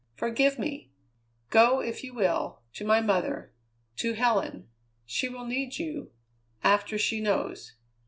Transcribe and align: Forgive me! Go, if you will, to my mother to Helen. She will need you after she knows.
Forgive 0.15 0.57
me! 0.57 0.89
Go, 1.51 1.79
if 1.79 2.03
you 2.03 2.11
will, 2.15 2.63
to 2.73 2.83
my 2.83 3.01
mother 3.01 3.53
to 3.97 4.13
Helen. 4.13 4.67
She 5.05 5.29
will 5.29 5.45
need 5.45 5.77
you 5.77 6.11
after 6.63 6.97
she 6.97 7.21
knows. 7.21 7.73